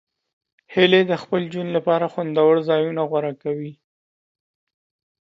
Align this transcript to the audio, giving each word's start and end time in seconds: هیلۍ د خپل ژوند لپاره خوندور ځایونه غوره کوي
هیلۍ 0.73 1.01
د 1.07 1.13
خپل 1.23 1.41
ژوند 1.53 1.69
لپاره 1.77 2.05
خوندور 2.13 2.55
ځایونه 2.69 3.01
غوره 3.09 3.33
کوي 3.43 3.73